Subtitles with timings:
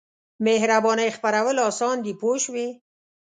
[0.45, 2.67] مهربانۍ خپرول اسان دي پوه شوې!.